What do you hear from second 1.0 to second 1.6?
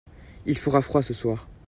ce soir.